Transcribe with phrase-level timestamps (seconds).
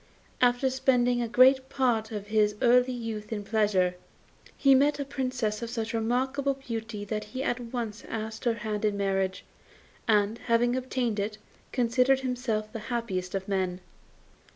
[0.41, 3.93] After spending the greater part of his early youth in pleasure,
[4.57, 8.83] he met a Princess of such remarkable beauty that he at once asked her hand
[8.83, 9.45] in marriage,
[10.07, 11.37] and, having obtained it,
[11.71, 13.79] considered himself the happiest of men.